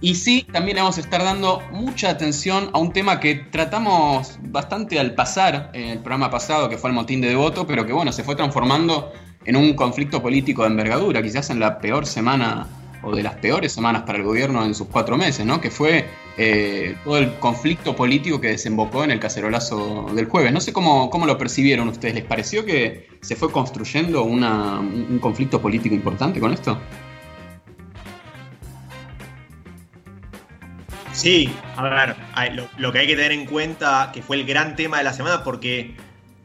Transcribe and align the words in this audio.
Y 0.00 0.16
sí, 0.16 0.46
también 0.52 0.76
vamos 0.76 0.98
a 0.98 1.00
estar 1.00 1.22
dando 1.22 1.62
mucha 1.70 2.10
atención 2.10 2.70
a 2.74 2.78
un 2.78 2.92
tema 2.92 3.20
que 3.20 3.36
tratamos 3.36 4.38
bastante 4.42 4.98
al 4.98 5.14
pasar 5.14 5.70
en 5.72 5.90
el 5.90 5.98
programa 5.98 6.30
pasado, 6.30 6.68
que 6.68 6.76
fue 6.76 6.90
el 6.90 6.94
motín 6.94 7.20
de 7.20 7.28
devoto, 7.28 7.66
pero 7.66 7.86
que 7.86 7.92
bueno, 7.92 8.12
se 8.12 8.22
fue 8.22 8.36
transformando 8.36 9.12
en 9.44 9.56
un 9.56 9.74
conflicto 9.74 10.22
político 10.22 10.62
de 10.62 10.68
envergadura, 10.68 11.22
quizás 11.22 11.50
en 11.50 11.60
la 11.60 11.78
peor 11.78 12.06
semana 12.06 12.66
o 13.02 13.14
de 13.14 13.22
las 13.22 13.34
peores 13.34 13.72
semanas 13.72 14.02
para 14.02 14.18
el 14.18 14.24
gobierno 14.24 14.64
en 14.64 14.74
sus 14.74 14.88
cuatro 14.88 15.16
meses, 15.16 15.44
¿no? 15.44 15.60
Que 15.60 15.70
fue 15.70 16.06
eh, 16.38 16.96
todo 17.04 17.18
el 17.18 17.34
conflicto 17.34 17.94
político 17.94 18.40
que 18.40 18.48
desembocó 18.48 19.04
en 19.04 19.10
el 19.10 19.20
cacerolazo 19.20 20.10
del 20.14 20.26
jueves. 20.26 20.52
No 20.52 20.60
sé 20.60 20.72
cómo, 20.72 21.10
cómo 21.10 21.26
lo 21.26 21.36
percibieron 21.36 21.88
ustedes. 21.88 22.14
¿Les 22.14 22.24
pareció 22.24 22.64
que 22.64 23.08
se 23.20 23.36
fue 23.36 23.52
construyendo 23.52 24.24
un 24.24 25.18
conflicto 25.20 25.60
político 25.60 25.94
importante 25.94 26.40
con 26.40 26.52
esto? 26.52 26.78
Sí, 31.24 31.48
a 31.74 31.82
ver, 31.82 32.16
lo, 32.54 32.68
lo, 32.76 32.92
que 32.92 32.98
hay 32.98 33.06
que 33.06 33.16
tener 33.16 33.32
en 33.32 33.46
cuenta 33.46 34.10
que 34.12 34.20
fue 34.20 34.36
el 34.36 34.44
gran 34.44 34.76
tema 34.76 34.98
de 34.98 35.04
la 35.04 35.14
semana 35.14 35.42
porque 35.42 35.96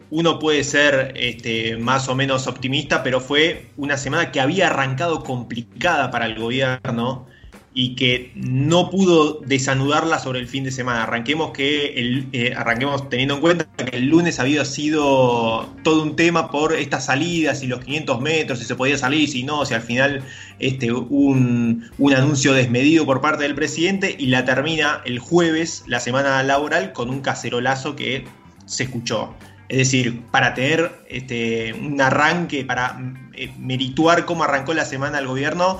uno 0.10 0.40
puede 0.40 0.64
ser 0.64 1.12
este, 1.18 1.76
más 1.76 2.08
o 2.08 2.16
menos 2.16 2.48
optimista, 2.48 3.04
pero 3.04 3.20
fue 3.20 3.72
una 3.76 3.98
semana 3.98 4.32
que 4.32 4.40
había 4.40 4.68
arrancado 4.68 5.26
complicada 5.26 6.12
para 6.12 6.28
el 6.28 6.40
gobierno 6.40 7.28
y 7.74 7.96
que 7.96 8.32
no 8.36 8.90
pudo 8.90 9.42
desanudarla 9.46 10.20
sobre 10.20 10.40
el 10.40 10.48
fin 10.48 10.64
de 10.64 10.72
semana. 10.72 11.04
Arranquemos 11.04 11.52
que 11.52 11.94
el, 11.94 12.28
eh, 12.34 12.54
arranquemos 12.56 13.10
teniendo 13.10 13.36
en 13.36 13.42
cuenta 13.42 13.68
que 13.78 13.98
el 13.98 14.06
lunes 14.08 14.40
había 14.40 14.66
sido 14.66 15.70
todo 15.84 16.04
un 16.04 16.16
tema 16.16 16.50
por 16.52 16.74
estas 16.74 17.06
salidas 17.06 17.62
y 17.64 17.68
los 17.68 17.84
500 17.84 18.22
metros, 18.22 18.60
si 18.60 18.66
se 18.66 18.76
podía 18.76 18.98
salir, 18.98 19.30
si 19.30 19.44
no, 19.44 19.66
si 19.66 19.74
al 19.76 19.82
final 19.82 20.24
este, 20.60 20.92
un, 20.92 21.90
un 21.98 22.14
anuncio 22.14 22.54
desmedido 22.54 23.06
por 23.06 23.22
parte 23.22 23.44
del 23.44 23.56
presidente 23.56 24.16
y 24.18 24.28
la 24.28 24.46
termina 24.46 25.02
el 25.06 25.20
jueves, 25.20 25.84
la 25.88 26.00
semana 26.00 26.42
laboral, 26.44 26.92
con 26.94 27.10
un 27.10 27.22
cacerolazo 27.22 27.96
que 27.96 28.26
se 28.66 28.84
escuchó. 28.84 29.34
Es 29.70 29.78
decir, 29.78 30.24
para 30.32 30.56
tener 30.56 30.92
este, 31.08 31.74
un 31.74 32.02
arranque, 32.02 32.66
para 32.66 33.00
eh, 33.34 33.54
merituar 33.60 34.26
cómo 34.26 34.44
arrancó 34.44 34.74
la 34.74 34.84
semana 34.84 35.20
el 35.20 35.28
gobierno, 35.28 35.80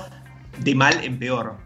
de 0.58 0.74
mal 0.76 1.02
en 1.02 1.18
peor. 1.18 1.56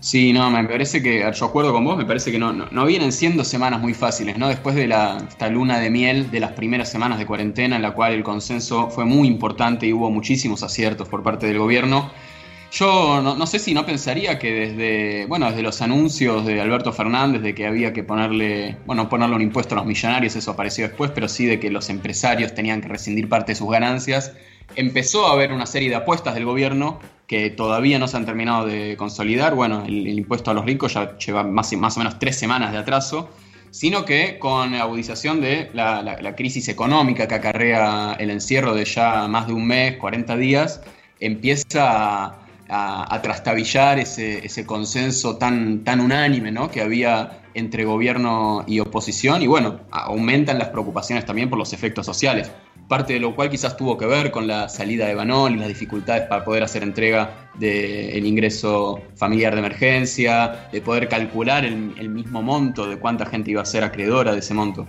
Sí, 0.00 0.32
no, 0.32 0.50
me 0.50 0.64
parece 0.64 1.02
que, 1.02 1.30
yo 1.30 1.44
acuerdo 1.44 1.74
con 1.74 1.84
vos, 1.84 1.98
me 1.98 2.06
parece 2.06 2.32
que 2.32 2.38
no, 2.38 2.54
no, 2.54 2.86
vienen 2.86 3.12
siendo 3.12 3.44
semanas 3.44 3.82
muy 3.82 3.92
fáciles, 3.92 4.38
¿no? 4.38 4.48
Después 4.48 4.74
de 4.74 4.86
la, 4.86 5.18
esta 5.28 5.48
luna 5.50 5.78
de 5.78 5.90
miel 5.90 6.30
de 6.30 6.40
las 6.40 6.52
primeras 6.52 6.90
semanas 6.90 7.18
de 7.18 7.26
cuarentena, 7.26 7.76
en 7.76 7.82
la 7.82 7.92
cual 7.92 8.14
el 8.14 8.22
consenso 8.22 8.88
fue 8.88 9.04
muy 9.04 9.28
importante 9.28 9.86
y 9.86 9.92
hubo 9.92 10.10
muchísimos 10.10 10.62
aciertos 10.62 11.06
por 11.06 11.22
parte 11.22 11.46
del 11.46 11.58
gobierno, 11.58 12.10
yo 12.72 13.20
no, 13.20 13.46
sé 13.46 13.58
si 13.58 13.74
no 13.74 13.84
pensaría 13.84 14.38
que 14.38 14.52
desde, 14.52 15.26
bueno, 15.26 15.46
desde 15.48 15.62
los 15.62 15.82
anuncios 15.82 16.46
de 16.46 16.60
Alberto 16.60 16.92
Fernández 16.92 17.42
de 17.42 17.54
que 17.54 17.66
había 17.66 17.92
que 17.92 18.04
ponerle, 18.04 18.76
bueno, 18.86 19.08
ponerle 19.08 19.34
un 19.34 19.42
impuesto 19.42 19.74
a 19.74 19.78
los 19.78 19.86
millonarios, 19.86 20.36
eso 20.36 20.52
apareció 20.52 20.86
después, 20.86 21.10
pero 21.12 21.28
sí 21.28 21.46
de 21.46 21.58
que 21.58 21.70
los 21.70 21.90
empresarios 21.90 22.54
tenían 22.54 22.80
que 22.80 22.88
rescindir 22.88 23.28
parte 23.28 23.52
de 23.52 23.56
sus 23.56 23.68
ganancias, 23.68 24.34
empezó 24.76 25.26
a 25.26 25.32
haber 25.32 25.52
una 25.52 25.66
serie 25.66 25.88
de 25.88 25.96
apuestas 25.96 26.34
del 26.34 26.44
gobierno 26.44 27.00
que 27.26 27.50
todavía 27.50 27.98
no 27.98 28.06
se 28.06 28.16
han 28.16 28.26
terminado 28.26 28.66
de 28.66 28.96
consolidar. 28.96 29.54
Bueno, 29.56 29.84
el, 29.84 30.06
impuesto 30.08 30.52
a 30.52 30.54
los 30.54 30.64
ricos 30.64 30.94
ya 30.94 31.18
lleva 31.18 31.42
más, 31.42 31.72
más 31.72 31.96
o 31.96 32.00
menos 32.00 32.20
tres 32.20 32.36
semanas 32.36 32.70
de 32.70 32.78
atraso, 32.78 33.30
sino 33.72 34.04
que 34.04 34.38
con 34.38 34.72
la 34.72 34.82
agudización 34.82 35.40
de 35.40 35.70
la, 35.74 36.02
la 36.02 36.36
crisis 36.36 36.68
económica 36.68 37.26
que 37.26 37.34
acarrea 37.34 38.16
el 38.18 38.30
encierro 38.30 38.74
de 38.74 38.84
ya 38.84 39.26
más 39.26 39.48
de 39.48 39.54
un 39.54 39.66
mes, 39.66 39.96
40 39.96 40.36
días, 40.36 40.82
empieza 41.20 42.36
a 42.70 43.20
trastabillar 43.20 43.98
ese, 43.98 44.44
ese, 44.46 44.64
consenso 44.64 45.36
tan, 45.36 45.82
tan 45.82 46.00
unánime 46.00 46.52
¿no? 46.52 46.70
que 46.70 46.80
había 46.80 47.42
entre 47.54 47.84
gobierno 47.84 48.64
y 48.66 48.78
oposición 48.78 49.42
y 49.42 49.48
bueno, 49.48 49.80
aumentan 49.90 50.58
las 50.58 50.68
preocupaciones 50.68 51.26
también 51.26 51.50
por 51.50 51.58
los 51.58 51.72
efectos 51.72 52.06
sociales, 52.06 52.50
parte 52.86 53.14
de 53.14 53.20
lo 53.20 53.34
cual 53.34 53.50
quizás 53.50 53.76
tuvo 53.76 53.98
que 53.98 54.06
ver 54.06 54.30
con 54.30 54.46
la 54.46 54.68
salida 54.68 55.06
de 55.06 55.14
Banol 55.14 55.52
y 55.52 55.56
las 55.56 55.68
dificultades 55.68 56.28
para 56.28 56.44
poder 56.44 56.62
hacer 56.62 56.84
entrega 56.84 57.50
del 57.58 58.24
ingreso 58.24 59.02
familiar 59.16 59.52
de 59.54 59.58
emergencia, 59.58 60.68
de 60.70 60.80
poder 60.80 61.08
calcular 61.08 61.64
el, 61.64 61.92
el, 61.98 62.08
mismo 62.08 62.40
monto 62.40 62.88
de 62.88 62.98
cuánta 62.98 63.26
gente 63.26 63.50
iba 63.50 63.62
a 63.62 63.66
ser 63.66 63.82
acreedora 63.82 64.32
de 64.32 64.38
ese 64.38 64.54
monto. 64.54 64.86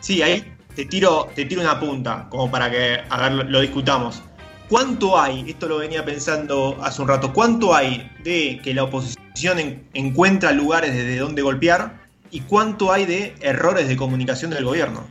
Sí, 0.00 0.20
ahí 0.20 0.44
te 0.74 0.86
tiro, 0.86 1.28
te 1.34 1.44
tiro 1.44 1.60
una 1.60 1.78
punta, 1.78 2.26
como 2.28 2.50
para 2.50 2.70
que 2.70 3.00
a 3.08 3.30
lo 3.30 3.60
discutamos. 3.60 4.22
¿Cuánto 4.72 5.20
hay, 5.20 5.44
esto 5.50 5.68
lo 5.68 5.76
venía 5.76 6.02
pensando 6.02 6.78
hace 6.82 7.02
un 7.02 7.08
rato, 7.08 7.34
cuánto 7.34 7.74
hay 7.74 8.10
de 8.24 8.58
que 8.64 8.72
la 8.72 8.84
oposición 8.84 9.58
encuentra 9.92 10.50
lugares 10.52 10.94
desde 10.94 11.18
donde 11.18 11.42
golpear 11.42 12.00
y 12.30 12.40
cuánto 12.40 12.90
hay 12.90 13.04
de 13.04 13.34
errores 13.42 13.86
de 13.86 13.98
comunicación 13.98 14.50
del 14.50 14.64
gobierno? 14.64 15.04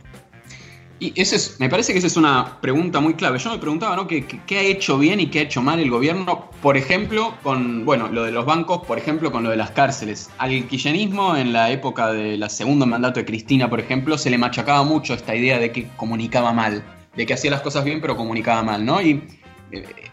Y 0.98 1.12
ese 1.14 1.36
es, 1.36 1.60
me 1.60 1.68
parece 1.68 1.92
que 1.92 2.00
esa 2.00 2.08
es 2.08 2.16
una 2.16 2.60
pregunta 2.60 2.98
muy 2.98 3.14
clave. 3.14 3.38
Yo 3.38 3.52
me 3.52 3.58
preguntaba, 3.58 3.94
¿no? 3.94 4.08
¿Qué, 4.08 4.26
¿Qué, 4.26 4.58
ha 4.58 4.62
hecho 4.62 4.98
bien 4.98 5.20
y 5.20 5.28
qué 5.28 5.38
ha 5.38 5.42
hecho 5.42 5.62
mal 5.62 5.78
el 5.78 5.90
gobierno? 5.90 6.50
Por 6.60 6.76
ejemplo, 6.76 7.32
con, 7.44 7.84
bueno, 7.84 8.08
lo 8.08 8.24
de 8.24 8.32
los 8.32 8.44
bancos, 8.44 8.84
por 8.84 8.98
ejemplo, 8.98 9.30
con 9.30 9.44
lo 9.44 9.50
de 9.50 9.56
las 9.56 9.70
cárceles. 9.70 10.28
Al 10.38 10.66
kirchnerismo, 10.66 11.36
en 11.36 11.52
la 11.52 11.70
época 11.70 12.10
del 12.10 12.50
segundo 12.50 12.84
mandato 12.84 13.20
de 13.20 13.26
Cristina, 13.26 13.70
por 13.70 13.78
ejemplo, 13.78 14.18
se 14.18 14.28
le 14.28 14.38
machacaba 14.38 14.82
mucho 14.82 15.14
esta 15.14 15.36
idea 15.36 15.60
de 15.60 15.70
que 15.70 15.86
comunicaba 15.96 16.52
mal, 16.52 16.82
de 17.14 17.26
que 17.26 17.34
hacía 17.34 17.52
las 17.52 17.60
cosas 17.60 17.84
bien 17.84 18.00
pero 18.00 18.16
comunicaba 18.16 18.64
mal, 18.64 18.84
¿no? 18.84 19.00
Y 19.00 19.22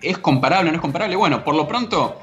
¿Es 0.01 0.17
comparable 0.17 0.69
o 0.69 0.71
no 0.71 0.77
es 0.77 0.81
comparable? 0.81 1.15
Bueno, 1.15 1.43
por 1.43 1.55
lo 1.55 1.67
pronto, 1.67 2.19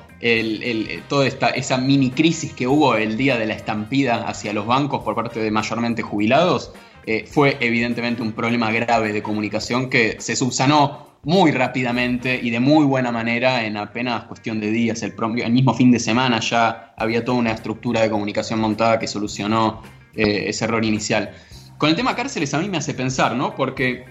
toda 1.08 1.26
esta, 1.26 1.48
esa 1.50 1.76
mini 1.78 2.10
crisis 2.10 2.52
que 2.52 2.66
hubo 2.66 2.94
el 2.94 3.16
día 3.16 3.36
de 3.36 3.46
la 3.46 3.54
estampida 3.54 4.26
hacia 4.26 4.52
los 4.52 4.66
bancos 4.66 5.02
por 5.02 5.14
parte 5.14 5.40
de 5.40 5.50
mayormente 5.50 6.02
jubilados 6.02 6.72
eh, 7.06 7.24
fue 7.24 7.56
evidentemente 7.60 8.20
un 8.20 8.32
problema 8.32 8.72
grave 8.72 9.12
de 9.12 9.22
comunicación 9.22 9.88
que 9.88 10.16
se 10.18 10.34
subsanó 10.34 11.06
muy 11.22 11.52
rápidamente 11.52 12.38
y 12.42 12.50
de 12.50 12.58
muy 12.58 12.84
buena 12.84 13.12
manera 13.12 13.64
en 13.64 13.76
apenas 13.76 14.24
cuestión 14.24 14.58
de 14.58 14.72
días. 14.72 15.02
El, 15.04 15.14
mismo 15.52 15.72
fin 15.74 15.92
de 15.92 16.00
semana 16.00 16.40
ya 16.40 16.94
había 16.96 17.24
toda 17.24 17.38
una 17.38 17.52
estructura 17.52 18.00
de 18.00 18.10
comunicación 18.10 18.58
montada 18.58 18.98
que 18.98 19.06
solucionó 19.06 19.82
eh, 20.14 20.46
ese 20.48 20.64
error 20.64 20.84
inicial. 20.84 21.30
Con 21.78 21.90
el 21.90 21.96
tema 21.96 22.16
cárceles 22.16 22.52
a 22.54 22.58
mí 22.58 22.68
me 22.68 22.78
hace 22.78 22.92
pensar, 22.92 23.36
¿no? 23.36 23.54
Porque 23.54 24.04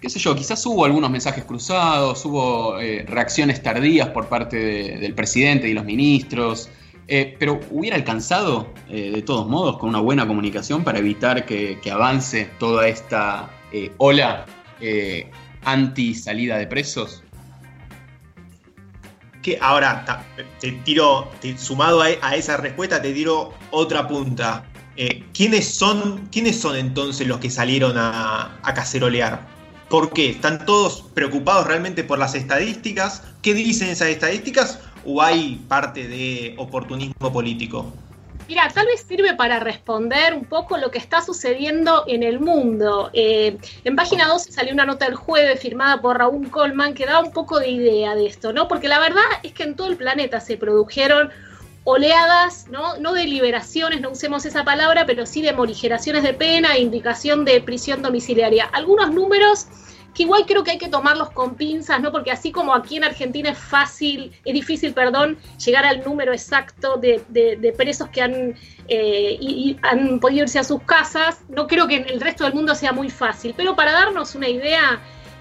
qué 0.00 0.08
sé 0.08 0.18
yo, 0.18 0.34
quizás 0.34 0.64
hubo 0.66 0.84
algunos 0.84 1.10
mensajes 1.10 1.44
cruzados, 1.44 2.24
hubo 2.24 2.80
eh, 2.80 3.04
reacciones 3.06 3.62
tardías 3.62 4.08
por 4.08 4.28
parte 4.28 4.56
del 4.98 5.14
presidente 5.14 5.68
y 5.68 5.74
los 5.74 5.84
ministros, 5.84 6.70
eh, 7.06 7.36
pero 7.38 7.60
hubiera 7.70 7.96
alcanzado 7.96 8.72
eh, 8.88 9.10
de 9.10 9.22
todos 9.22 9.46
modos 9.46 9.78
con 9.78 9.90
una 9.90 10.00
buena 10.00 10.26
comunicación 10.26 10.84
para 10.84 10.98
evitar 10.98 11.44
que, 11.44 11.78
avance 11.90 12.48
toda 12.58 12.88
esta 12.88 13.50
ola 13.98 14.46
anti 15.64 16.14
salida 16.14 16.56
de 16.56 16.66
presos. 16.66 17.22
Que 19.42 19.58
ahora 19.60 20.24
te 20.60 20.72
tiro, 20.72 21.28
sumado 21.56 22.02
a, 22.02 22.36
esa 22.36 22.56
respuesta, 22.58 23.02
te 23.02 23.12
tiro 23.12 23.52
otra 23.70 24.06
punta. 24.06 24.64
¿quiénes, 25.32 25.74
son, 25.74 26.28
¿Quiénes 26.30 26.60
son 26.60 26.76
entonces 26.76 27.26
los 27.26 27.38
que 27.38 27.48
salieron 27.48 27.96
a, 27.96 28.58
a 28.62 28.74
cacerolear? 28.74 29.59
¿Por 29.90 30.12
qué? 30.12 30.30
¿Están 30.30 30.64
todos 30.66 31.02
preocupados 31.14 31.66
realmente 31.66 32.04
por 32.04 32.16
las 32.20 32.36
estadísticas? 32.36 33.24
¿Qué 33.42 33.54
dicen 33.54 33.88
esas 33.88 34.06
estadísticas? 34.06 34.78
¿O 35.04 35.20
hay 35.20 35.56
parte 35.66 36.06
de 36.06 36.54
oportunismo 36.58 37.32
político? 37.32 37.92
Mira, 38.46 38.68
tal 38.72 38.86
vez 38.86 39.02
sirve 39.02 39.34
para 39.34 39.58
responder 39.58 40.34
un 40.34 40.44
poco 40.44 40.76
lo 40.76 40.92
que 40.92 40.98
está 40.98 41.22
sucediendo 41.22 42.04
en 42.06 42.22
el 42.22 42.38
mundo. 42.38 43.10
Eh, 43.14 43.58
en 43.82 43.96
página 43.96 44.28
12 44.28 44.52
salió 44.52 44.72
una 44.72 44.86
nota 44.86 45.06
el 45.06 45.16
jueves 45.16 45.58
firmada 45.58 46.00
por 46.00 46.18
Raúl 46.18 46.48
Coleman 46.52 46.94
que 46.94 47.06
da 47.06 47.18
un 47.18 47.32
poco 47.32 47.58
de 47.58 47.70
idea 47.70 48.14
de 48.14 48.26
esto, 48.26 48.52
¿no? 48.52 48.68
Porque 48.68 48.86
la 48.86 49.00
verdad 49.00 49.24
es 49.42 49.52
que 49.52 49.64
en 49.64 49.74
todo 49.74 49.88
el 49.88 49.96
planeta 49.96 50.38
se 50.38 50.56
produjeron 50.56 51.30
oleadas, 51.84 52.68
¿no? 52.68 52.98
no 52.98 53.12
de 53.12 53.24
liberaciones, 53.24 54.00
no 54.00 54.10
usemos 54.10 54.44
esa 54.44 54.64
palabra, 54.64 55.06
pero 55.06 55.26
sí 55.26 55.42
de 55.42 55.52
morigeraciones 55.52 56.22
de 56.22 56.34
pena 56.34 56.74
e 56.74 56.80
indicación 56.80 57.44
de 57.44 57.60
prisión 57.60 58.02
domiciliaria. 58.02 58.66
Algunos 58.66 59.10
números 59.12 59.66
que 60.14 60.24
igual 60.24 60.44
creo 60.46 60.64
que 60.64 60.72
hay 60.72 60.78
que 60.78 60.88
tomarlos 60.88 61.30
con 61.30 61.54
pinzas, 61.54 62.00
¿no? 62.00 62.10
Porque 62.10 62.30
así 62.30 62.50
como 62.50 62.74
aquí 62.74 62.96
en 62.96 63.04
Argentina 63.04 63.50
es 63.50 63.58
fácil, 63.58 64.32
es 64.44 64.54
difícil, 64.54 64.92
perdón, 64.92 65.38
llegar 65.64 65.84
al 65.84 66.02
número 66.04 66.32
exacto 66.32 66.96
de, 66.96 67.74
presos 67.76 68.08
que 68.08 68.22
han, 68.22 68.54
eh, 68.88 69.76
han 69.82 70.18
podido 70.20 70.42
irse 70.42 70.58
a 70.58 70.64
sus 70.64 70.82
casas, 70.82 71.40
no 71.48 71.66
creo 71.66 71.86
que 71.86 71.96
en 71.96 72.08
el 72.08 72.20
resto 72.20 72.44
del 72.44 72.54
mundo 72.54 72.74
sea 72.74 72.92
muy 72.92 73.10
fácil. 73.10 73.54
Pero 73.56 73.76
para 73.76 73.92
darnos 73.92 74.34
una 74.34 74.48
idea, 74.48 75.00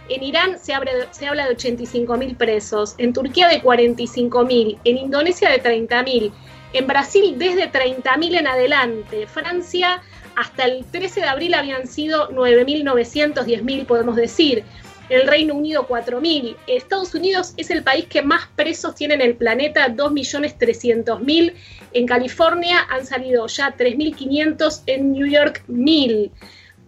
en 0.09 0.23
Irán 0.23 0.57
se, 0.59 0.73
habla 0.73 0.91
de 0.94 1.56
85.000 1.56 2.35
presos, 2.35 2.95
en 2.97 3.13
Turquía 3.13 3.47
de 3.47 3.61
45.000, 3.61 4.79
en 4.83 4.97
Indonesia 4.97 5.50
de 5.50 5.61
30.000, 5.61 6.31
en 6.73 6.88
Brasil 6.88 7.35
desde 7.38 7.71
30.000 7.71 8.39
en 8.39 8.47
adelante, 8.47 9.27
Francia 9.27 10.01
hasta 10.35 10.65
el 10.65 10.85
13 10.85 11.21
de 11.21 11.27
abril 11.27 11.53
habían 11.53 11.88
sido 11.88 12.29
9.900, 12.29 13.45
10.000 13.45 13.85
podemos 13.85 14.15
decir. 14.15 14.63
el 15.09 15.27
Reino 15.27 15.56
Unido 15.56 15.88
4.000. 15.88 16.56
Estados 16.67 17.15
Unidos 17.15 17.53
es 17.57 17.71
el 17.71 17.83
país 17.83 18.06
que 18.06 18.21
más 18.21 18.47
presos 18.56 18.94
tiene 18.94 19.15
en 19.15 19.21
el 19.21 19.35
planeta, 19.35 19.88
2.300.000. 19.89 21.53
En 21.94 22.06
California 22.06 22.85
han 22.89 23.07
salido 23.07 23.47
ya 23.47 23.75
3.500, 23.75 24.83
en 24.85 25.11
New 25.11 25.25
York 25.25 25.63
1.000. 25.67 26.31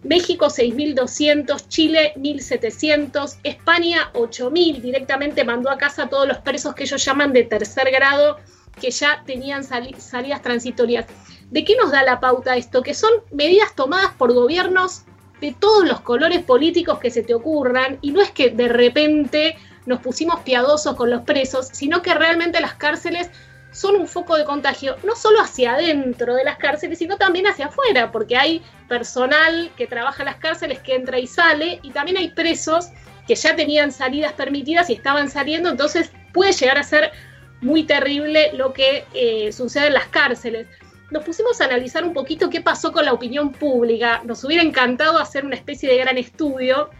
México 0.02 0.46
6.200, 0.46 1.68
Chile 1.68 2.12
1.700, 2.16 3.38
España 3.44 4.10
8.000. 4.14 4.80
Directamente 4.80 5.44
mandó 5.44 5.70
a 5.70 5.78
casa 5.78 6.04
a 6.04 6.08
todos 6.08 6.26
los 6.26 6.38
presos 6.38 6.74
que 6.74 6.84
ellos 6.84 7.04
llaman 7.04 7.32
de 7.32 7.44
tercer 7.44 7.90
grado, 7.90 8.38
que 8.80 8.90
ya 8.90 9.22
tenían 9.26 9.64
salidas 9.64 10.42
transitorias. 10.42 11.06
¿De 11.50 11.64
qué 11.64 11.76
nos 11.76 11.92
da 11.92 12.02
la 12.02 12.20
pauta 12.20 12.56
esto? 12.56 12.82
Que 12.82 12.94
son 12.94 13.10
medidas 13.30 13.74
tomadas 13.76 14.12
por 14.14 14.32
gobiernos 14.32 15.02
de 15.40 15.54
todos 15.58 15.86
los 15.86 16.00
colores 16.00 16.42
políticos 16.42 16.98
que 16.98 17.10
se 17.10 17.22
te 17.22 17.34
ocurran, 17.34 17.98
y 18.00 18.12
no 18.12 18.22
es 18.22 18.30
que 18.30 18.50
de 18.50 18.68
repente 18.68 19.56
nos 19.86 20.00
pusimos 20.00 20.40
piadosos 20.40 20.94
con 20.94 21.10
los 21.10 21.22
presos, 21.22 21.68
sino 21.72 22.00
que 22.00 22.14
realmente 22.14 22.60
las 22.60 22.74
cárceles 22.74 23.28
son 23.72 23.96
un 23.96 24.06
foco 24.06 24.36
de 24.36 24.44
contagio, 24.44 24.96
no 25.02 25.16
solo 25.16 25.40
hacia 25.40 25.74
adentro 25.74 26.34
de 26.34 26.44
las 26.44 26.58
cárceles, 26.58 26.98
sino 26.98 27.16
también 27.16 27.46
hacia 27.46 27.66
afuera, 27.66 28.12
porque 28.12 28.36
hay 28.36 28.62
personal 28.88 29.70
que 29.76 29.86
trabaja 29.86 30.22
en 30.22 30.26
las 30.26 30.36
cárceles 30.36 30.78
que 30.80 30.94
entra 30.94 31.18
y 31.18 31.26
sale, 31.26 31.80
y 31.82 31.90
también 31.90 32.18
hay 32.18 32.30
presos 32.30 32.90
que 33.26 33.34
ya 33.34 33.56
tenían 33.56 33.90
salidas 33.90 34.32
permitidas 34.34 34.90
y 34.90 34.94
estaban 34.94 35.30
saliendo, 35.30 35.70
entonces 35.70 36.10
puede 36.32 36.52
llegar 36.52 36.78
a 36.78 36.82
ser 36.82 37.12
muy 37.60 37.84
terrible 37.84 38.52
lo 38.54 38.72
que 38.72 39.04
eh, 39.14 39.52
sucede 39.52 39.86
en 39.86 39.94
las 39.94 40.06
cárceles. 40.06 40.66
Nos 41.10 41.24
pusimos 41.24 41.60
a 41.60 41.64
analizar 41.64 42.04
un 42.04 42.12
poquito 42.12 42.50
qué 42.50 42.60
pasó 42.60 42.90
con 42.90 43.04
la 43.04 43.12
opinión 43.12 43.52
pública. 43.52 44.22
Nos 44.24 44.42
hubiera 44.44 44.62
encantado 44.62 45.18
hacer 45.18 45.44
una 45.44 45.56
especie 45.56 45.88
de 45.88 45.98
gran 45.98 46.18
estudio, 46.18 46.90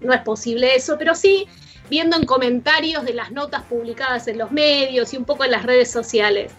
no 0.00 0.12
es 0.12 0.20
posible 0.20 0.76
eso, 0.76 0.96
pero 0.98 1.14
sí 1.14 1.48
viendo 1.88 2.16
en 2.16 2.24
comentarios 2.24 3.04
de 3.04 3.14
las 3.14 3.30
notas 3.30 3.62
publicadas 3.62 4.26
en 4.28 4.38
los 4.38 4.50
medios 4.50 5.12
y 5.12 5.16
un 5.16 5.24
poco 5.24 5.44
en 5.44 5.50
las 5.50 5.64
redes 5.64 5.90
sociales. 5.90 6.52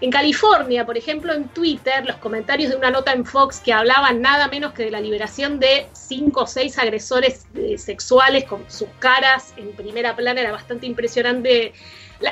En 0.00 0.10
California, 0.10 0.86
por 0.86 0.96
ejemplo, 0.96 1.34
en 1.34 1.48
Twitter, 1.48 2.06
los 2.06 2.16
comentarios 2.16 2.70
de 2.70 2.76
una 2.76 2.90
nota 2.90 3.12
en 3.12 3.26
Fox 3.26 3.60
que 3.60 3.72
hablaban 3.72 4.22
nada 4.22 4.48
menos 4.48 4.72
que 4.72 4.84
de 4.84 4.90
la 4.90 5.00
liberación 5.00 5.60
de 5.60 5.88
cinco 5.92 6.42
o 6.42 6.46
seis 6.46 6.78
agresores 6.78 7.46
eh, 7.54 7.76
sexuales 7.76 8.44
con 8.44 8.64
sus 8.70 8.88
caras 8.98 9.52
en 9.58 9.72
primera 9.72 10.16
plana 10.16 10.40
era 10.40 10.52
bastante 10.52 10.86
impresionante. 10.86 11.74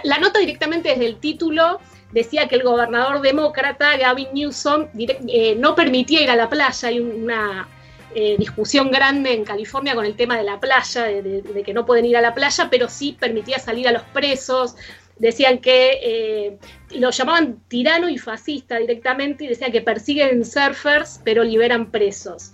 La, 0.02 0.18
nota 0.18 0.38
directamente 0.38 0.88
desde 0.88 1.06
el 1.06 1.16
título 1.16 1.78
decía 2.10 2.48
que 2.48 2.54
el 2.54 2.62
gobernador 2.62 3.20
demócrata, 3.20 3.98
Gavin 3.98 4.28
Newsom, 4.32 4.86
eh, 4.96 5.54
no 5.58 5.74
permitía 5.74 6.22
ir 6.22 6.30
a 6.30 6.36
la 6.36 6.48
playa. 6.48 6.88
Hay 6.88 7.00
una 7.00 7.68
eh, 8.14 8.36
discusión 8.38 8.90
grande 8.90 9.34
en 9.34 9.44
California 9.44 9.94
con 9.94 10.06
el 10.06 10.16
tema 10.16 10.36
de 10.36 10.44
la 10.44 10.58
playa, 10.58 11.04
de, 11.04 11.62
que 11.64 11.74
no 11.74 11.84
pueden 11.84 12.06
ir 12.06 12.16
a 12.16 12.20
la 12.20 12.34
playa, 12.34 12.68
pero 12.70 12.88
sí 12.88 13.16
permitía 13.18 13.58
salir 13.58 13.86
a 13.86 13.92
los 13.92 14.02
presos. 14.02 14.76
Decían 15.18 15.58
que 15.58 15.98
eh, 16.02 16.58
lo 16.92 17.10
llamaban 17.10 17.60
tirano 17.68 18.08
y 18.08 18.18
fascista 18.18 18.78
directamente 18.78 19.44
y 19.44 19.48
decían 19.48 19.72
que 19.72 19.82
persiguen 19.82 20.44
surfers 20.44 21.20
pero 21.24 21.44
liberan 21.44 21.90
presos. 21.90 22.52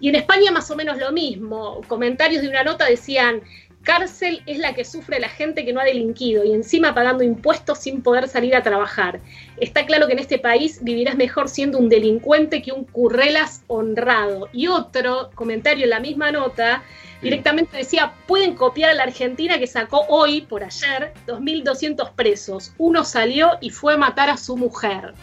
Y 0.00 0.08
en 0.08 0.14
España 0.16 0.50
más 0.50 0.70
o 0.70 0.76
menos 0.76 0.98
lo 0.98 1.12
mismo. 1.12 1.80
Comentarios 1.86 2.42
de 2.42 2.48
una 2.48 2.64
nota 2.64 2.86
decían 2.86 3.42
Cárcel 3.88 4.42
es 4.44 4.58
la 4.58 4.74
que 4.74 4.84
sufre 4.84 5.18
la 5.18 5.30
gente 5.30 5.64
que 5.64 5.72
no 5.72 5.80
ha 5.80 5.84
delinquido 5.84 6.44
y 6.44 6.52
encima 6.52 6.94
pagando 6.94 7.24
impuestos 7.24 7.78
sin 7.78 8.02
poder 8.02 8.28
salir 8.28 8.54
a 8.54 8.62
trabajar. 8.62 9.18
Está 9.56 9.86
claro 9.86 10.06
que 10.06 10.12
en 10.12 10.18
este 10.18 10.38
país 10.38 10.80
vivirás 10.82 11.16
mejor 11.16 11.48
siendo 11.48 11.78
un 11.78 11.88
delincuente 11.88 12.60
que 12.60 12.70
un 12.70 12.84
currelas 12.84 13.62
honrado. 13.66 14.50
Y 14.52 14.66
otro 14.66 15.30
comentario 15.34 15.84
en 15.84 15.90
la 15.90 16.00
misma 16.00 16.30
nota 16.30 16.82
directamente 17.22 17.78
decía, 17.78 18.12
pueden 18.26 18.56
copiar 18.56 18.90
a 18.90 18.94
la 18.94 19.04
Argentina 19.04 19.58
que 19.58 19.66
sacó 19.66 20.04
hoy, 20.10 20.42
por 20.42 20.64
ayer, 20.64 21.14
2.200 21.26 22.12
presos. 22.12 22.74
Uno 22.76 23.04
salió 23.04 23.52
y 23.62 23.70
fue 23.70 23.94
a 23.94 23.96
matar 23.96 24.28
a 24.28 24.36
su 24.36 24.58
mujer. 24.58 25.14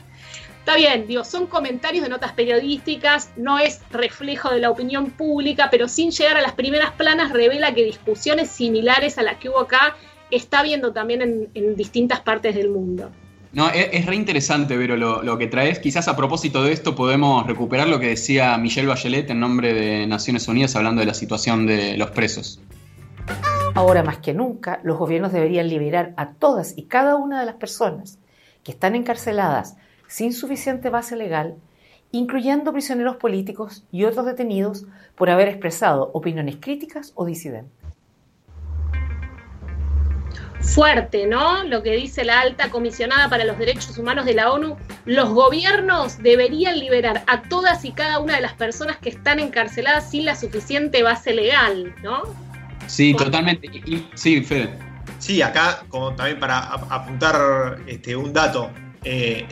Está 0.66 0.78
bien, 0.78 1.06
digo, 1.06 1.24
son 1.24 1.46
comentarios 1.46 2.04
de 2.04 2.10
notas 2.10 2.32
periodísticas, 2.32 3.30
no 3.38 3.60
es 3.60 3.82
reflejo 3.92 4.50
de 4.50 4.60
la 4.60 4.72
opinión 4.72 5.12
pública, 5.12 5.68
pero 5.70 5.88
sin 5.88 6.10
llegar 6.10 6.38
a 6.38 6.42
las 6.42 6.54
primeras 6.54 6.92
planas 6.94 7.32
revela 7.32 7.76
que 7.76 7.84
discusiones 7.84 8.50
similares 8.50 9.20
a 9.20 9.22
las 9.22 9.38
que 9.38 9.50
hubo 9.50 9.60
acá 9.60 9.96
está 10.32 10.62
habiendo 10.62 10.92
también 10.92 11.52
en, 11.54 11.76
distintas 11.76 12.22
partes 12.22 12.56
del 12.56 12.70
mundo. 12.70 13.12
No, 13.54 13.70
es, 13.70 13.90
es 13.92 14.08
re 14.08 14.16
interesante, 14.16 14.76
Vero, 14.76 14.98
lo, 14.98 15.22
lo, 15.22 15.38
que 15.38 15.46
traes. 15.46 15.78
Quizás 15.78 16.08
a 16.08 16.16
propósito 16.16 16.64
de 16.64 16.74
esto 16.74 16.96
podemos 16.96 17.46
recuperar 17.46 17.88
lo 17.88 18.00
que 18.00 18.08
decía 18.08 18.58
Michelle 18.58 18.88
Bachelet 18.88 19.30
en 19.30 19.40
nombre 19.40 19.72
de 19.72 20.08
Naciones 20.08 20.48
Unidas 20.48 20.76
hablando 20.76 21.02
de 21.02 21.06
la 21.06 21.14
situación 21.14 21.68
de 21.68 21.96
los 21.96 22.10
presos. 22.10 22.60
Ahora 23.76 24.02
más 24.02 24.18
que 24.18 24.34
nunca, 24.34 24.80
los 24.82 24.98
gobiernos 24.98 25.32
deberían 25.32 25.70
liberar 25.70 26.16
a 26.18 26.32
todas 26.32 26.74
y 26.76 26.86
cada 26.86 27.18
una 27.18 27.40
de 27.40 27.46
las 27.46 27.56
personas 27.56 28.18
que 28.64 28.72
están 28.72 28.96
encarceladas 28.96 29.78
sin 30.08 30.34
suficiente 30.34 30.90
base 30.90 31.16
legal, 31.16 31.56
incluyendo 32.12 32.72
prisioneros 32.72 33.18
políticos 33.18 33.84
y 33.92 34.06
otros 34.06 34.26
detenidos 34.26 34.86
por 35.16 35.30
haber 35.30 35.48
expresado 35.48 36.12
opiniones 36.14 36.58
críticas 36.60 37.12
o 37.16 37.26
disidentes. 37.26 37.86
Fuerte, 40.62 41.28
¿no? 41.28 41.64
Lo 41.64 41.84
que 41.84 41.92
dice 41.92 42.26
la 42.26 42.40
alta 42.40 42.70
comisionada 42.70 43.30
para 43.30 43.46
los 43.46 43.58
derechos 43.58 43.98
humanos 43.98 44.26
de 44.26 44.34
la 44.34 44.52
ONU, 44.52 44.78
los 45.06 45.30
gobiernos 45.30 46.18
deberían 46.18 46.80
liberar 46.80 47.24
a 47.28 47.44
todas 47.44 47.86
y 47.86 47.92
cada 47.92 48.20
una 48.20 48.36
de 48.36 48.42
las 48.42 48.54
personas 48.54 48.98
que 48.98 49.10
están 49.10 49.40
encarceladas 49.40 50.10
sin 50.10 50.26
la 50.26 50.36
suficiente 50.36 51.04
base 51.04 51.34
legal, 51.34 51.94
¿no? 52.02 52.24
Sí, 52.88 53.14
totalmente. 53.14 53.70
Sí, 54.16 54.42
Fede. 54.42 54.78
Sí, 55.20 55.42
acá, 55.42 55.84
como 55.90 56.16
también 56.16 56.40
para 56.40 56.60
apuntar 56.60 57.80
este, 57.88 58.16
un 58.16 58.34
dato, 58.34 58.72
eh, 59.06 59.46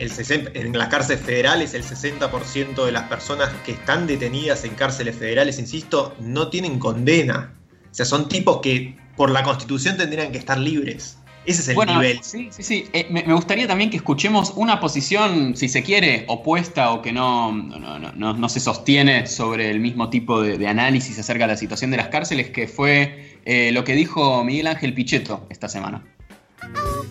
en 0.54 0.76
las 0.76 0.88
cárceles 0.88 1.22
federales 1.24 1.74
el 1.74 1.84
60% 1.84 2.84
de 2.84 2.92
las 2.92 3.04
personas 3.04 3.50
que 3.64 3.72
están 3.72 4.06
detenidas 4.06 4.64
en 4.64 4.74
cárceles 4.74 5.16
federales, 5.16 5.60
insisto, 5.60 6.14
no 6.18 6.48
tienen 6.48 6.80
condena. 6.80 7.54
O 7.90 7.94
sea, 7.94 8.04
son 8.04 8.28
tipos 8.28 8.60
que 8.60 8.96
por 9.16 9.30
la 9.30 9.44
constitución 9.44 9.96
tendrían 9.96 10.32
que 10.32 10.38
estar 10.38 10.58
libres. 10.58 11.18
Ese 11.46 11.60
es 11.60 11.78
el 11.78 11.86
nivel. 11.86 12.20
Sí, 12.22 12.48
sí, 12.50 12.62
sí. 12.62 12.88
Eh, 12.92 13.06
me, 13.10 13.22
gustaría 13.32 13.68
también 13.68 13.90
que 13.90 13.98
escuchemos 13.98 14.52
una 14.56 14.80
posición, 14.80 15.56
si 15.56 15.68
se 15.68 15.82
quiere, 15.82 16.24
opuesta 16.26 16.90
o 16.90 17.02
que 17.02 17.12
no, 17.12 17.52
no, 17.52 18.48
se 18.48 18.60
sostiene 18.60 19.26
sobre 19.26 19.70
el 19.70 19.78
mismo 19.78 20.10
tipo 20.10 20.40
de, 20.42 20.66
análisis 20.66 21.18
acerca 21.18 21.46
de 21.46 21.52
la 21.52 21.58
situación 21.58 21.90
de 21.90 21.98
las 21.98 22.08
cárceles, 22.08 22.50
que 22.50 22.66
fue 22.66 23.38
eh, 23.44 23.70
lo 23.72 23.84
que 23.84 23.94
dijo 23.94 24.42
Miguel 24.42 24.66
Ángel 24.66 24.94
Pichetto 24.94 25.46
esta 25.50 25.68
semana 25.68 26.02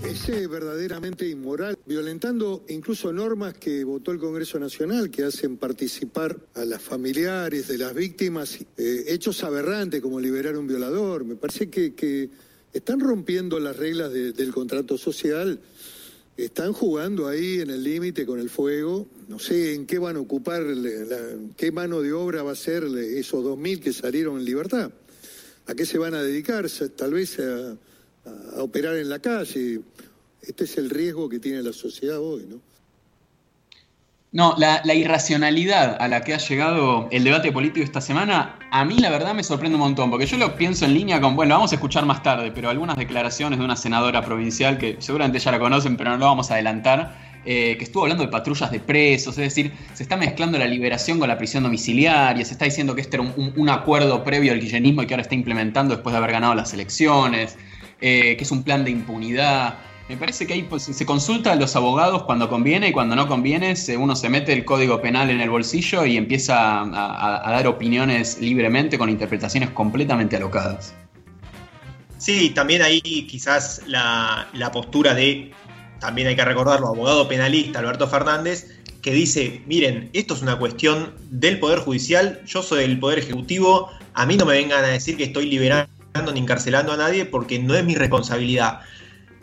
es 0.06 0.50
verdaderamente 0.50 1.28
inmoral, 1.28 1.78
violentando 1.86 2.66
incluso 2.70 3.14
normas 3.14 3.54
que 3.54 3.84
votó 3.84 4.12
el 4.12 4.20
Congreso 4.20 4.60
Nacional 4.60 5.10
que 5.10 5.24
hacen 5.24 5.57
participar 5.57 6.38
a 6.56 6.66
las 6.66 6.81
familiares 6.81 7.68
de 7.68 7.78
las 7.78 7.94
víctimas, 7.94 8.60
eh, 8.78 9.06
hechos 9.07 9.44
aberrantes 9.44 10.02
como 10.02 10.19
liberar 10.19 10.56
a 10.56 10.60
un 10.60 10.68
violador. 10.68 11.24
Me 11.24 11.36
parece 11.36 11.69
que, 11.69 12.30
están 12.74 13.00
rompiendo 13.00 13.60
las 13.60 13.78
reglas 13.78 14.12
del 14.12 14.52
contrato 14.52 14.98
social. 14.98 15.60
Están 16.36 16.74
jugando 16.74 17.28
ahí 17.28 17.60
en 17.60 17.69
el 17.69 17.83
límite 17.83 18.26
con 18.26 18.40
el 18.40 18.50
fuego. 18.50 19.07
No 19.28 19.38
sé 19.38 19.76
en 19.76 19.86
qué 19.86 20.00
van 20.00 20.16
a 20.16 20.19
ocupar, 20.19 20.64
qué 21.56 21.72
mano 21.72 22.02
de 22.02 22.14
obra 22.14 22.42
va 22.42 22.54
a 22.54 22.56
ser 22.56 22.86
esos 22.86 23.45
2.000 23.45 23.80
que 23.80 23.94
salieron 23.94 24.40
en 24.40 24.45
libertad. 24.45 24.92
¿A 25.68 25.76
qué 25.76 25.86
se 25.86 26.00
van 26.00 26.16
a 26.16 26.24
dedicar? 26.24 26.68
Tal 26.95 27.14
vez 27.14 27.38
a, 27.38 27.78
a, 28.25 28.61
operar 28.61 28.95
en 28.97 29.09
la 29.09 29.19
calle. 29.19 29.81
Este 30.42 30.65
es 30.65 30.77
el 30.77 30.89
riesgo 30.89 31.30
que 31.30 31.39
tiene 31.39 31.61
la 31.61 31.73
sociedad 31.73 32.19
hoy, 32.19 32.45
¿no? 32.49 32.59
No, 34.33 34.56
la, 34.57 34.81
irracionalidad 34.95 35.95
a 36.01 36.07
la 36.07 36.23
que 36.23 36.33
ha 36.33 36.39
llegado 36.39 37.07
el 37.11 37.23
debate 37.23 37.51
político 37.51 37.85
esta 37.85 38.01
semana, 38.01 38.57
a 38.71 38.83
mí 38.83 38.97
la 38.97 39.11
verdad 39.11 39.35
me 39.35 39.44
sorprende 39.44 39.75
un 39.75 39.81
montón, 39.81 40.09
porque 40.09 40.25
yo 40.25 40.37
lo 40.37 40.56
pienso 40.56 40.85
en 40.85 40.95
línea 40.95 41.21
con, 41.21 41.35
bueno, 41.35 41.53
vamos 41.53 41.71
a 41.71 41.75
escuchar 41.75 42.03
más 42.07 42.23
tarde, 42.23 42.51
pero 42.51 42.71
algunas 42.71 42.97
declaraciones 42.97 43.59
de 43.59 43.65
una 43.65 43.75
senadora 43.75 44.25
provincial 44.25 44.80
que 44.80 44.97
seguramente 44.97 45.37
ya 45.37 45.51
la 45.51 45.59
conocen, 45.59 45.97
pero 45.97 46.09
no 46.09 46.18
lo 46.18 46.25
vamos 46.25 46.49
a 46.49 46.56
adelantar, 46.56 47.15
eh, 47.45 47.75
que 47.77 47.83
estuvo 47.83 48.03
hablando 48.03 48.23
de 48.23 48.31
patrullas 48.31 48.71
de 48.71 48.80
presos, 48.80 49.37
es 49.37 49.44
decir, 49.44 49.71
se 49.94 50.01
está 50.01 50.18
mezclando 50.18 50.57
la 50.57 50.65
liberación 50.65 51.19
con 51.19 51.27
la 51.27 51.37
prisión 51.37 51.61
domiciliaria, 51.61 52.44
se 52.44 52.53
está 52.53 52.65
diciendo 52.65 52.95
que 52.95 53.01
este 53.01 53.18
era 53.18 53.31
un, 53.35 53.53
un 53.56 53.69
acuerdo 53.69 54.23
previo 54.23 54.51
al 54.51 54.59
guillenismo 54.59 55.03
y 55.03 55.06
que 55.06 55.13
ahora 55.13 55.21
está 55.21 55.35
implementando 55.35 55.94
después 55.94 56.11
de 56.11 56.18
haber 56.18 56.31
ganado 56.31 56.56
las 56.56 56.73
elecciones. 56.73 57.56
Eh, 58.06 58.36
que 58.36 58.44
es 58.44 58.52
un 58.52 58.64
plan 58.64 58.83
de 58.83 58.92
impunidad. 58.92 59.76
Me 60.10 60.18
parece 60.18 60.45
que 60.45 60.52
ahí 60.52 60.64
pues, 60.64 60.83
se 60.83 61.06
consulta 61.06 61.54
a 61.54 61.56
los 61.56 61.74
abogados 61.78 62.24
cuando 62.24 62.50
conviene 62.50 62.90
y 62.90 62.92
cuando 62.92 63.16
no 63.16 63.30
conviene, 63.30 63.74
uno 63.98 64.18
se 64.18 64.28
mete 64.28 64.52
el 64.52 64.66
código 64.66 65.02
penal 65.02 65.30
en 65.30 65.40
el 65.40 65.50
bolsillo 65.50 66.06
y 66.06 66.18
empieza 66.18 66.81
a, 66.81 67.50
dar 67.50 67.66
opiniones 67.66 68.42
libremente 68.42 68.98
con 68.98 69.10
interpretaciones 69.10 69.69
completamente 69.69 70.36
alocadas. 70.36 70.94
Sí, 72.18 72.50
también 72.50 72.81
ahí 72.81 73.00
quizás 73.02 73.83
la, 73.88 74.50
la 74.52 74.69
postura 74.69 75.14
de, 75.14 75.54
también 76.02 76.28
hay 76.28 76.36
que 76.36 76.44
recordarlo, 76.44 76.90
abogado 76.90 77.30
penalista 77.30 77.80
Alberto 77.80 78.10
Fernández, 78.10 78.81
que 79.02 79.14
dice, 79.14 79.62
miren, 79.66 80.10
esto 80.12 80.33
es 80.33 80.42
una 80.42 80.60
cuestión 80.60 81.14
del 81.30 81.57
Poder 81.57 81.80
Judicial, 81.80 82.42
yo 82.45 82.64
soy 82.64 82.81
del 82.81 83.00
Poder 83.00 83.19
Ejecutivo, 83.19 83.90
a 84.14 84.26
mí 84.26 84.36
no 84.36 84.45
me 84.45 84.56
vengan 84.56 84.83
a 84.83 84.90
decir 84.90 85.16
que 85.16 85.24
estoy 85.24 85.45
liberando 85.45 85.93
ni 86.32 86.40
encarcelando 86.40 86.92
a 86.92 86.98
nadie 86.98 87.26
porque 87.26 87.58
no 87.58 87.74
es 87.74 87.84
mi 87.84 87.96
responsabilidad. 87.96 88.82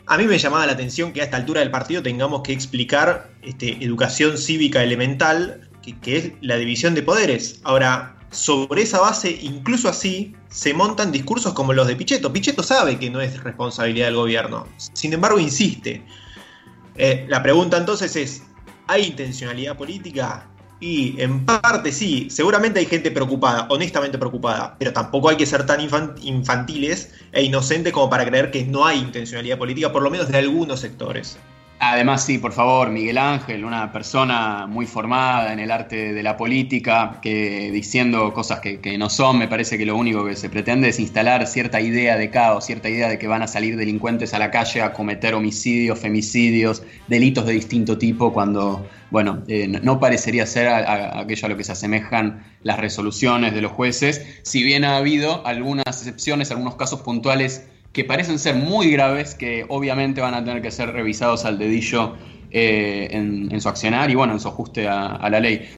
A 0.06 0.16
mí 0.16 0.24
me 0.24 0.38
llamaba 0.38 0.66
la 0.66 0.72
atención 0.72 1.12
que 1.12 1.20
a 1.20 1.24
esta 1.24 1.36
altura 1.36 1.60
del 1.60 1.70
partido 1.70 2.02
tengamos 2.02 2.42
que 2.42 2.52
explicar 2.52 3.30
este, 3.42 3.84
educación 3.84 4.38
cívica 4.38 4.82
elemental, 4.82 5.68
que, 6.02 6.16
es 6.16 6.32
la 6.40 6.56
división 6.56 6.94
de 6.94 7.02
poderes. 7.02 7.60
Ahora, 7.64 8.16
sobre 8.30 8.82
esa 8.82 9.00
base, 9.00 9.36
incluso 9.42 9.88
así, 9.88 10.36
se 10.48 10.72
montan 10.72 11.10
discursos 11.10 11.54
como 11.54 11.72
los 11.72 11.88
de 11.88 11.96
Pichetto. 11.96 12.32
Pichetto 12.32 12.62
sabe 12.62 12.98
que 12.98 13.10
no 13.10 13.20
es 13.20 13.42
responsabilidad 13.42 14.06
del 14.06 14.16
gobierno, 14.16 14.68
sin 14.76 15.12
embargo 15.12 15.40
insiste. 15.40 16.04
Eh, 16.94 17.26
la 17.28 17.42
pregunta 17.42 17.78
entonces 17.78 18.14
es, 18.14 18.44
¿hay 18.86 19.06
intencionalidad 19.06 19.76
política? 19.76 20.49
Y 20.80 21.20
en 21.20 21.44
parte 21.44 21.92
sí, 21.92 22.28
seguramente 22.30 22.80
hay 22.80 22.86
gente 22.86 23.10
preocupada, 23.10 23.66
honestamente 23.68 24.16
preocupada, 24.16 24.76
pero 24.78 24.94
tampoco 24.94 25.28
hay 25.28 25.36
que 25.36 25.44
ser 25.44 25.66
tan 25.66 25.80
infantiles 26.22 27.12
e 27.32 27.42
inocentes 27.42 27.92
como 27.92 28.08
para 28.08 28.24
creer 28.24 28.50
que 28.50 28.64
no 28.64 28.86
hay 28.86 28.98
intencionalidad 28.98 29.58
política, 29.58 29.92
por 29.92 30.02
lo 30.02 30.10
menos 30.10 30.28
de 30.28 30.38
algunos 30.38 30.80
sectores. 30.80 31.36
Además, 31.82 32.26
sí, 32.26 32.36
por 32.36 32.52
favor, 32.52 32.90
Miguel 32.90 33.16
Ángel, 33.16 33.64
una 33.64 33.90
persona 33.90 34.66
muy 34.66 34.84
formada 34.84 35.50
en 35.50 35.60
el 35.60 35.70
arte 35.70 36.12
de 36.12 36.22
la 36.22 36.36
política, 36.36 37.18
que 37.22 37.70
diciendo 37.72 38.34
cosas 38.34 38.60
que, 38.60 38.98
no 38.98 39.08
son, 39.08 39.38
me 39.38 39.48
parece 39.48 39.78
que 39.78 39.86
lo 39.86 39.96
único 39.96 40.26
que 40.26 40.36
se 40.36 40.50
pretende 40.50 40.90
es 40.90 41.00
instalar 41.00 41.46
cierta 41.46 41.80
idea 41.80 42.18
de 42.18 42.28
caos, 42.28 42.66
cierta 42.66 42.90
idea 42.90 43.08
de 43.08 43.18
que 43.18 43.26
van 43.26 43.40
a 43.40 43.46
salir 43.46 43.78
delincuentes 43.78 44.34
a 44.34 44.38
la 44.38 44.50
calle 44.50 44.82
a 44.82 44.92
cometer 44.92 45.32
homicidios, 45.32 45.98
femicidios, 45.98 46.82
delitos 47.08 47.46
de 47.46 47.54
distinto 47.54 47.96
tipo, 47.96 48.30
cuando, 48.34 48.86
bueno, 49.10 49.42
eh, 49.48 49.66
no 49.66 49.98
parecería 49.98 50.44
ser 50.44 50.68
aquello 50.68 51.46
a 51.46 51.48
lo 51.48 51.56
que 51.56 51.64
se 51.64 51.72
asemejan 51.72 52.44
las 52.62 52.78
resoluciones 52.78 53.54
de 53.54 53.62
los 53.62 53.72
jueces, 53.72 54.40
si 54.42 54.62
bien 54.62 54.84
ha 54.84 54.98
habido 54.98 55.46
algunas 55.46 55.86
excepciones, 55.86 56.50
algunos 56.50 56.74
casos 56.74 57.00
puntuales 57.00 57.64
que 57.92 58.04
parecen 58.04 58.38
ser 58.38 58.54
muy 58.54 58.90
graves, 58.90 59.34
que 59.34 59.64
obviamente 59.68 60.20
van 60.20 60.34
a 60.34 60.44
tener 60.44 60.62
que 60.62 60.70
ser 60.70 60.92
revisados 60.92 61.44
al 61.44 61.58
dedillo 61.58 62.16
eh, 62.50 63.08
en, 63.10 63.60
su 63.60 63.68
accionar 63.68 64.10
y 64.10 64.14
bueno, 64.14 64.32
en 64.32 64.40
su 64.40 64.48
ajuste 64.48 64.88
a 64.88 65.28
la 65.30 65.40
ley. 65.40 65.68